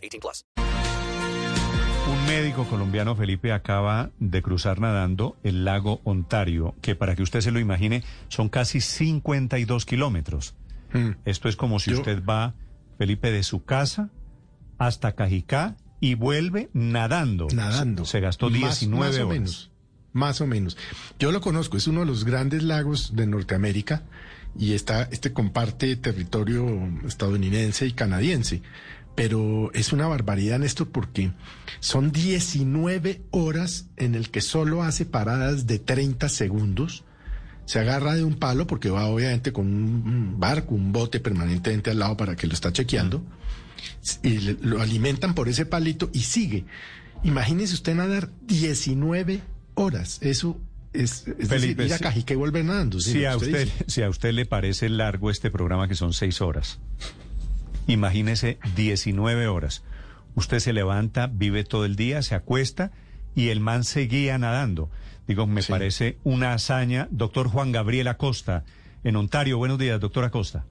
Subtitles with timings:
[0.00, 0.44] 18 plus.
[2.10, 7.40] Un médico colombiano, Felipe, acaba de cruzar nadando el lago Ontario, que para que usted
[7.40, 10.54] se lo imagine, son casi 52 kilómetros.
[11.24, 12.54] Esto es como si Yo- usted va,
[12.98, 14.10] Felipe, de su casa
[14.78, 17.46] hasta Cajicá y vuelve nadando.
[17.54, 18.04] nadando.
[18.04, 19.28] Se gastó Más- 19 más o horas.
[19.38, 19.70] menos.
[20.12, 20.76] Más o menos.
[21.20, 24.02] Yo lo conozco, es uno de los grandes lagos de Norteamérica
[24.58, 26.66] y está, este comparte territorio
[27.06, 28.62] estadounidense y canadiense.
[29.14, 31.32] Pero es una barbaridad, Néstor, porque
[31.80, 37.04] son 19 horas en el que solo hace paradas de 30 segundos.
[37.66, 41.98] Se agarra de un palo porque va obviamente con un barco, un bote permanentemente al
[41.98, 43.22] lado para que lo está chequeando.
[44.22, 46.64] Y lo alimentan por ese palito y sigue.
[47.22, 49.42] Imagínese usted nadar 19
[49.74, 50.18] horas.
[50.22, 50.58] Eso
[50.92, 53.00] es, es Felipe, decir, ir a Cajica y volver nadando.
[53.00, 53.84] Si a, usted, dice.
[53.86, 56.78] si a usted le parece largo este programa, que son seis horas,
[57.86, 59.84] imagínese 19 horas.
[60.34, 62.92] Usted se levanta, vive todo el día, se acuesta
[63.34, 64.90] y el man seguía nadando.
[65.26, 65.70] Digo, me Sí.
[65.72, 67.08] parece una hazaña.
[67.10, 68.64] Doctor Juan Gabriel Acosta,
[69.04, 69.58] en Ontario.
[69.58, 70.64] Buenos días, doctor Acosta.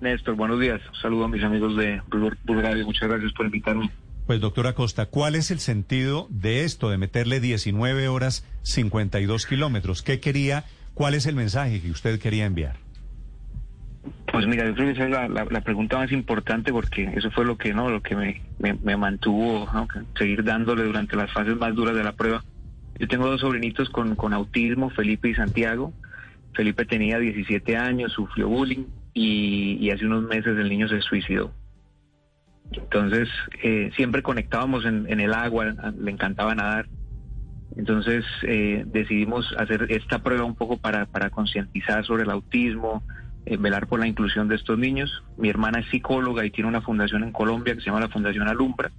[0.00, 0.80] Néstor, buenos días.
[1.02, 2.00] Saludo a mis amigos de
[2.46, 2.84] Radio.
[2.86, 3.90] Muchas gracias por invitarme.
[4.26, 10.02] Pues, doctor Acosta, ¿cuál es el sentido de esto, de meterle 19 horas 52 kilómetros?
[10.02, 10.64] ¿Qué quería,
[10.94, 12.76] cuál es el mensaje que usted quería enviar?
[14.38, 17.58] Pues mira, yo creo que esa es la, pregunta más importante porque eso fue lo
[17.58, 19.68] que no, lo que me, me- mantuvo
[20.16, 22.44] seguir dándole durante las fases más duras de la prueba.
[23.00, 25.92] Yo tengo dos sobrinitos con, con autismo, Felipe y Santiago.
[26.52, 31.50] Felipe tenía 17 años, sufrió bullying y, hace unos meses el niño se suicidó.
[32.70, 33.28] Entonces,
[33.64, 36.86] eh, siempre conectábamos en, el agua, le encantaba nadar.
[37.74, 43.02] Entonces, eh, decidimos hacer esta prueba un poco para, para concientizar sobre el autismo,
[43.58, 45.22] velar por la inclusión de estos niños.
[45.36, 48.48] Mi hermana es psicóloga y tiene una fundación en Colombia que se llama la Fundación
[48.48, 48.90] Alumbra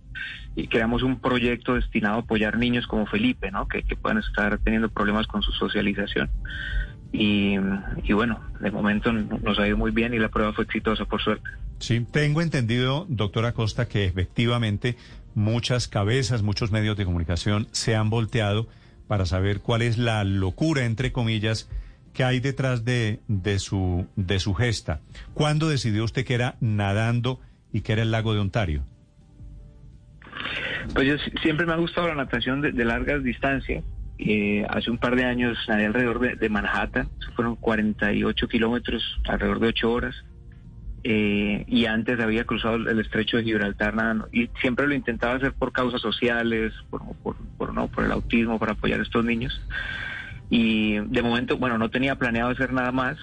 [0.56, 3.68] y creamos un proyecto destinado a apoyar niños como Felipe, ¿no?
[3.68, 6.30] que, que puedan estar teniendo problemas con su socialización.
[7.12, 7.56] Y,
[8.04, 11.22] y bueno, de momento nos ha ido muy bien y la prueba fue exitosa, por
[11.22, 11.50] suerte.
[11.80, 14.96] Sí, tengo entendido, doctor Acosta, que efectivamente
[15.34, 18.68] muchas cabezas, muchos medios de comunicación se han volteado
[19.08, 21.70] para saber cuál es la locura, entre comillas,
[22.20, 25.00] que hay detrás de, de, su, de su gesta.
[25.34, 27.40] ¿Cuándo decidió usted que era nadando
[27.72, 28.84] y que era el lago de Ontario?
[30.94, 33.86] Pues yo si- siempre me ha gustado la natación de, de largas distancias.
[34.18, 37.08] Eh, hace un par de años nadé alrededor de, de Manhattan,
[37.38, 40.16] fueron 48 kilómetros, alrededor de 8 horas.
[41.06, 44.28] Eh, y antes había cruzado el, estrecho de Gibraltar nadando.
[44.34, 47.02] Y siempre lo intentaba hacer por causas sociales, por,
[47.74, 49.62] no, por el autismo, para apoyar a estos niños.
[50.50, 53.18] Y de momento, bueno, no tenía planeado hacer nada más.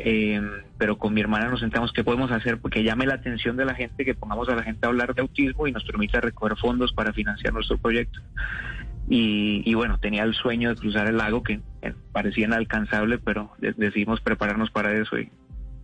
[0.00, 0.40] Eh,
[0.78, 3.74] pero con mi hermana nos sentamos qué podemos hacer porque llame la atención de la
[3.74, 6.92] gente, que pongamos a la gente a hablar de autismo y nos permita recoger fondos
[6.92, 8.20] para financiar nuestro proyecto.
[9.08, 11.60] Y, y bueno, tenía el sueño de cruzar el lago que
[12.12, 15.32] parecía inalcanzable, pero de- decidimos prepararnos para eso y,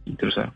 [0.05, 0.53] y cruzar.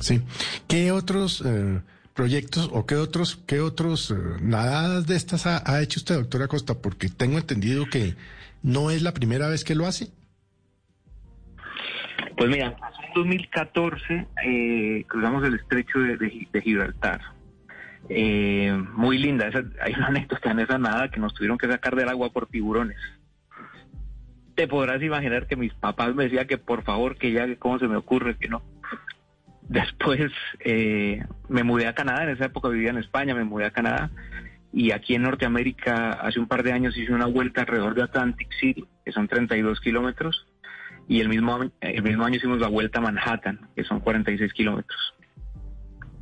[0.00, 0.20] Sí.
[0.66, 1.80] ¿Qué otros eh,
[2.18, 6.74] proyectos o qué otros, qué otros eh, nadadas de estas ha, hecho usted, doctora Costa?
[6.74, 8.16] Porque tengo entendido que
[8.64, 10.08] no es la primera vez que lo hace.
[12.36, 17.20] Pues mira, en 2014 eh, cruzamos el estrecho de, de Gi- de Gibraltar.
[18.08, 21.94] Eh, muy linda, esa- hay una anécdota en esa nada que nos tuvieron que sacar
[21.94, 22.98] del agua por tiburones.
[24.56, 27.86] Te podrás imaginar que mis papás me decían que por favor, que ya, cómo se
[27.86, 28.60] me ocurre, que no.
[29.68, 30.30] Después
[30.64, 34.10] eh, me mudé a Canadá, en esa época vivía en España, me mudé a Canadá
[34.72, 38.48] y aquí en Norteamérica hace un par de años hice una vuelta alrededor de Atlantic
[38.60, 40.46] City, que son 32 kilómetros,
[41.08, 44.52] y el mismo, año- el mismo año hicimos la vuelta a Manhattan, que son 46
[44.52, 44.98] kilómetros.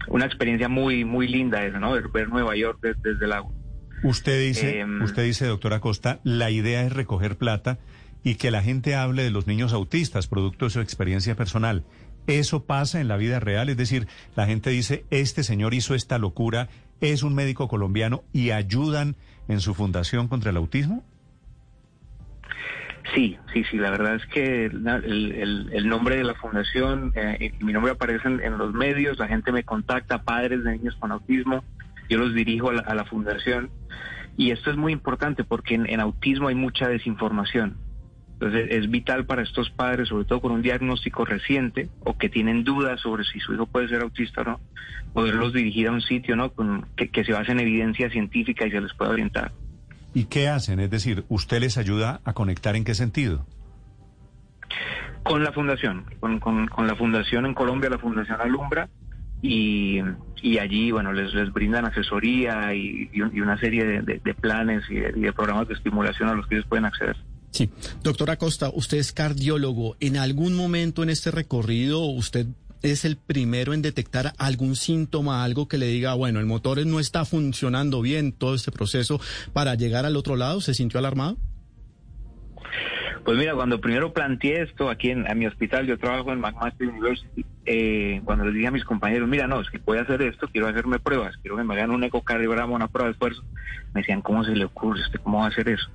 [0.08, 1.92] Una experiencia muy, muy linda esa, ¿no?
[1.92, 3.52] Ver, ver Nueva York des- desde el agua.
[4.04, 5.02] Usted dice, Em.
[5.02, 7.78] usted dice, doctor Acosta, la idea es recoger plata
[8.22, 11.84] y que la gente hable de los niños autistas, producto de su experiencia personal.
[12.26, 13.69] ¿Eso pasa en la vida real?
[13.69, 16.69] Es decir, la gente dice, este señor hizo esta locura,
[17.00, 19.17] es un médico colombiano y ayudan
[19.49, 21.05] en su fundación contra el autismo.
[23.14, 27.73] Sí, sí, sí, la verdad es que el, nombre de la fundación eh, y mi
[27.73, 31.62] nombre aparece en, en los medios, la gente me contacta, padres de niños con autismo,
[32.11, 33.70] yo los dirijo a la, a la fundación
[34.37, 37.76] y esto es muy importante porque en, en autismo hay mucha desinformación.
[38.38, 42.65] Entonces es vital para estos padres, sobre todo con un diagnóstico reciente o que tienen
[42.65, 44.61] dudas sobre si su hijo puede ser autista o no,
[45.15, 46.50] poderlos dirigir a un sitio ¿no?
[46.53, 49.53] Con- que, que se base en evidencia científica y se les pueda orientar.
[50.12, 50.81] ¿Y qué hacen?
[50.81, 53.47] Es decir, ¿usted les ayuda a conectar en qué sentido?
[55.23, 58.88] Con la fundación, con, con- con la fundación en Colombia, la Fundación Alumbra,
[59.43, 60.00] y,
[60.41, 64.21] y allí, bueno, les, les brindan asesoría y, y un- y una serie de, de-
[64.23, 67.17] de planes y de, y de programas de estimulación a los que ellos pueden acceder.
[67.50, 67.70] Sí.
[68.02, 69.96] Doctora Costa, usted es cardiólogo.
[70.00, 72.46] ¿En algún momento en este recorrido usted
[72.82, 77.00] es el primero en detectar algún síntoma, algo que le diga, bueno, el motor no
[77.00, 79.20] está funcionando bien, todo este proceso
[79.52, 80.60] para llegar al otro lado?
[80.60, 81.37] ¿Se sintió alarmado?
[83.25, 86.87] Pues mira, cuando primero planteé esto aquí en a mi hospital, yo trabajo en McMaster
[86.87, 90.22] University, eh, cuando les dije a mis compañeros, mira, no, es que voy a hacer
[90.22, 93.42] esto, quiero hacerme pruebas, quiero que me hagan un ecocardiograma, una prueba de esfuerzo,
[93.92, 95.00] me decían, ¿cómo se le ocurre?
[95.00, 95.90] ¿Usted cómo va a hacer eso?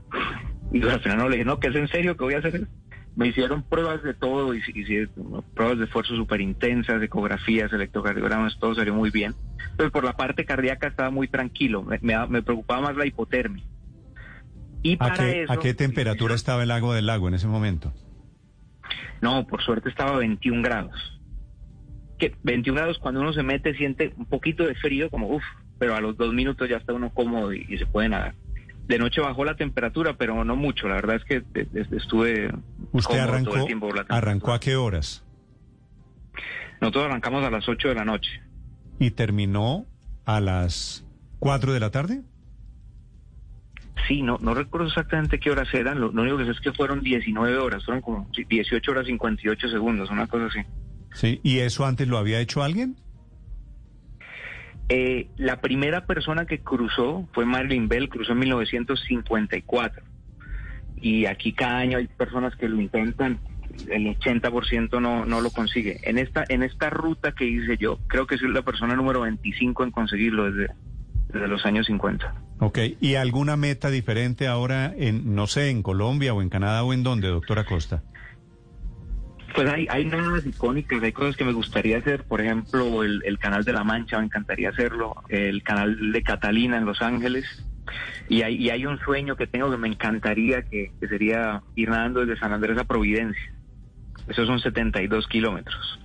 [0.71, 2.55] Y al final no le dije, no, que es en serio que voy a hacer
[2.55, 2.65] eso.
[3.15, 5.05] Me hicieron pruebas de todo, y, y-
[5.53, 9.33] pruebas de esfuerzo súper intensas, ecografías, electrocardiogramas, todo salió muy bien.
[9.71, 13.63] Entonces, por la parte cardíaca estaba muy tranquilo, me, me- me preocupaba más la hipotermia.
[14.81, 17.47] Y ¿A para qué, eso, ¿A qué temperatura estaba el lago del lago en ese
[17.47, 17.93] momento?
[19.21, 21.19] No, por suerte estaba a 21 grados.
[22.17, 25.43] Que 21 grados cuando uno se mete siente un poquito de frío, como uff,
[25.77, 28.35] pero a los dos minutos ya está uno cómodo y, y se puede nadar.
[28.91, 30.89] De noche bajó la temperatura, pero no mucho.
[30.89, 31.43] La verdad es que
[31.95, 32.51] estuve
[32.91, 34.17] ¿Usted todo arrancó, el tiempo por la temperatura.
[34.17, 35.23] arrancó a qué horas?
[36.81, 38.41] Nosotros arrancamos a las 8 de la noche.
[38.99, 39.85] ¿Y terminó
[40.25, 41.05] a las
[41.39, 42.21] 4 de la tarde?
[44.09, 46.01] Sí, no, no recuerdo exactamente qué horas eran.
[46.01, 47.85] Lo, lo único que sé es que fueron 19 horas.
[47.85, 50.59] Fueron como sí, 18 horas 58 segundos, una cosa así.
[51.13, 51.39] Sí.
[51.43, 52.97] ¿Y eso antes lo había hecho alguien?
[54.93, 60.03] Eh, la primera persona que cruzó fue Marilyn Bell, cruzó en 1954.
[60.97, 63.39] Y aquí cada año hay personas que lo intentan,
[63.89, 66.01] el 80% no, no lo consigue.
[66.03, 69.85] En esta, en esta ruta que hice yo, creo que soy la persona número 25
[69.85, 70.73] en conseguirlo desde,
[71.31, 72.33] desde los años 50.
[72.59, 72.79] Ok.
[72.99, 77.03] ¿Y alguna meta diferente ahora en, no sé, en Colombia o en Canadá o en
[77.03, 78.03] dónde, doctora Costa?
[79.55, 83.37] Pues hay, hay nuevas icónicas, hay cosas que me gustaría hacer, por ejemplo, el, el
[83.37, 87.45] canal de la Mancha, me encantaría hacerlo, el canal de Catalina en Los Ángeles,
[88.29, 91.89] y hay, y hay un sueño que tengo que me encantaría, que, que sería ir
[91.89, 93.53] nadando desde San Andrés a Providencia.
[94.27, 95.99] Esos son 72 kilómetros.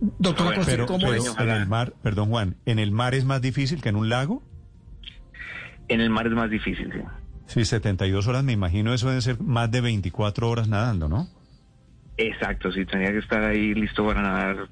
[0.00, 1.26] Doctora Bueno, Costa, Pero, ¿cómo pero es?
[1.26, 1.38] es?
[1.38, 4.42] en el mar, perdón Juan, ¿en el mar es más difícil que en un lago?
[5.88, 7.00] En el mar es más difícil, sí.
[7.46, 11.28] Sí, 72 horas, me imagino eso deben ser más de 24 horas nadando, ¿no?
[12.18, 14.68] Exacto, sí, tenía que estar ahí listo para nadar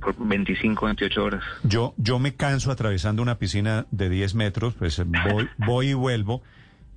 [0.00, 1.42] por 25, 28 horas.
[1.64, 6.42] Yo, yo me canso atravesando una piscina de 10 metros, pues voy, voy y vuelvo.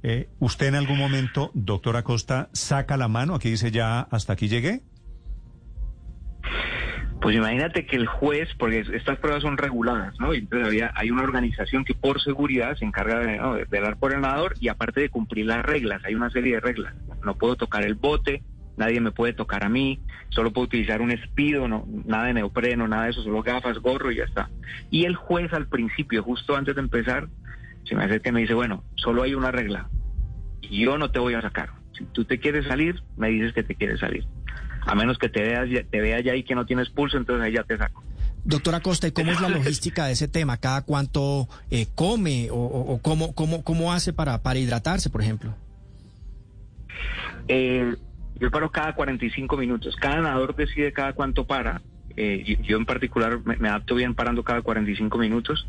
[0.04, 3.34] Eh, ¿Usted en algún momento, doctora Costa, saca la mano?
[3.34, 4.82] Aquí dice ya, hasta aquí llegué.
[7.20, 10.36] Pues imagínate que el juez, porque estas pruebas son reguladas, ¿no?
[10.36, 13.56] Y entonces había, hay una organización que por seguridad se encarga de, ¿no?
[13.56, 16.60] de velar por el nadador y aparte de cumplir las reglas, hay una serie de
[16.60, 16.94] reglas.
[17.26, 18.44] No puedo tocar el bote,
[18.78, 22.88] nadie me puede tocar a mí, solo puedo utilizar un espido, no, nada de neopreno,
[22.88, 24.50] nada de eso, solo gafas, gorro y ya está.
[24.90, 27.28] Y el juez al principio, justo antes de empezar,
[27.84, 29.90] se me acerca y me dice, bueno, solo hay una regla,
[30.62, 31.72] y yo no te voy a sacar.
[31.98, 34.26] Si tú te quieres salir, me dices que te quieres salir.
[34.86, 37.54] A menos que te veas te vea ya ahí que no tienes pulso, entonces ahí
[37.54, 38.04] ya te saco.
[38.44, 40.58] Doctora Costa, ¿y cómo es la logística de ese tema?
[40.58, 45.54] ¿Cada cuánto eh, come o cómo, cómo, cómo hace para, para hidratarse, por ejemplo?
[47.48, 47.96] Eh,
[48.36, 49.96] yo paro cada 45 minutos.
[49.96, 51.82] Cada nadador decide cada cuánto para.
[52.16, 55.68] Eh, yo, yo en particular me, me adapto bien parando cada 45 minutos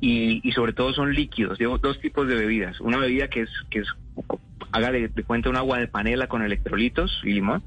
[0.00, 1.58] y, y sobre todo son líquidos.
[1.58, 2.80] Llevo dos tipos de bebidas.
[2.80, 3.88] Una bebida que es, que es
[4.72, 7.62] hágale de cuenta un agua de panela con electrolitos y limón.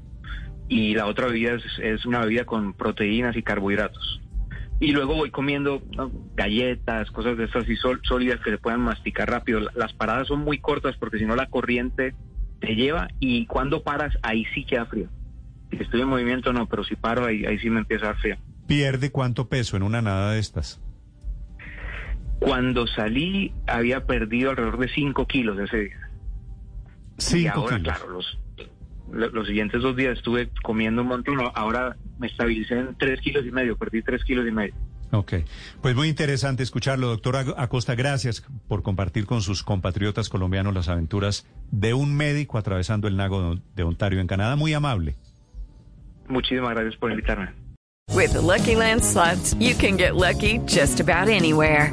[0.68, 4.20] Y la otra bebida es, es una bebida con proteínas y carbohidratos.
[4.80, 6.10] Y luego voy comiendo ¿no?
[6.34, 9.60] galletas, cosas de estas así sólidas que se puedan masticar rápido.
[9.60, 12.14] La- Las paradas son muy cortas porque si no la corriente
[12.60, 15.08] te lleva y cuando paras ahí sí queda frío.
[15.70, 18.16] Si estoy en movimiento no, pero si paro ahí, ahí sí me empieza a dar
[18.18, 18.36] frío.
[18.66, 20.80] ¿Pierde cuánto peso en una nada de estas?
[22.40, 25.98] Cuando salí había perdido alrededor de 5 kilos ese día.
[27.18, 27.82] y Cinco ahora, kilos.
[27.98, 28.38] claro, los,
[29.12, 31.38] lo- los siguientes dos días estuve comiendo un montón.
[31.54, 34.74] Ahora me estabilicé en 3 kilos y medio, perdí 3 kilos y medio.
[35.14, 35.34] Ok,
[35.80, 37.94] pues muy interesante escucharlo, doctor Acosta.
[37.94, 43.56] Gracias por compartir con sus compatriotas colombianos las aventuras de un médico atravesando el lago
[43.76, 44.56] de Ontario en Canadá.
[44.56, 45.14] Muy amable.
[46.28, 47.52] Muchísimas gracias por invitarme.
[48.12, 51.92] With the Lucky Land slots, you can get lucky just about anywhere.